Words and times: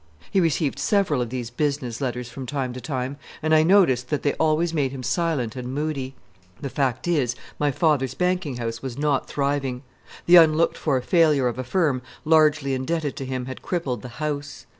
He 0.31 0.39
received 0.41 0.79
several 0.79 1.21
of 1.21 1.29
these 1.29 1.51
business 1.51 2.01
letters 2.01 2.27
from 2.27 2.47
time 2.47 2.73
to 2.73 2.81
time, 2.81 3.17
and 3.43 3.53
I 3.53 3.61
noticed 3.61 4.09
that 4.09 4.23
they 4.23 4.33
always 4.33 4.73
made 4.73 4.89
him 4.91 5.03
silent 5.03 5.55
and 5.55 5.75
moody. 5.75 6.15
The 6.59 6.71
fact 6.71 7.07
is, 7.07 7.35
my 7.59 7.69
father's 7.69 8.15
banking 8.15 8.55
house 8.57 8.81
was 8.81 8.97
not 8.97 9.27
thriving. 9.27 9.83
The 10.25 10.37
unlooked 10.37 10.75
for 10.75 10.99
failure 11.01 11.47
of 11.47 11.59
a 11.59 11.63
firm 11.63 12.01
largely 12.25 12.73
indebted 12.73 13.15
to 13.17 13.27
him 13.27 13.45
had 13.45 13.61
crippled 13.61 14.01
"the 14.01 14.09
house." 14.17 14.65